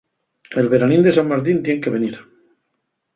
El 0.61 0.67
veranín 0.69 1.03
de 1.07 1.11
San 1.17 1.27
Martín 1.33 1.61
tien 1.67 1.79
que 1.83 1.91
venir. 1.97 2.15